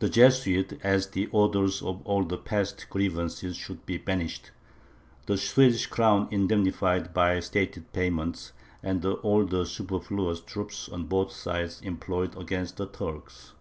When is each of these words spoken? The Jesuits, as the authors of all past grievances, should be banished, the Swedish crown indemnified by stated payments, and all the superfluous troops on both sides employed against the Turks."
The 0.00 0.08
Jesuits, 0.08 0.74
as 0.82 1.06
the 1.10 1.28
authors 1.30 1.82
of 1.82 2.02
all 2.04 2.24
past 2.24 2.90
grievances, 2.90 3.56
should 3.56 3.86
be 3.86 3.96
banished, 3.96 4.50
the 5.26 5.36
Swedish 5.36 5.86
crown 5.86 6.26
indemnified 6.32 7.14
by 7.14 7.38
stated 7.38 7.92
payments, 7.92 8.52
and 8.82 9.04
all 9.06 9.46
the 9.46 9.64
superfluous 9.64 10.40
troops 10.40 10.88
on 10.88 11.04
both 11.04 11.30
sides 11.30 11.80
employed 11.82 12.36
against 12.36 12.76
the 12.76 12.88
Turks." 12.88 13.52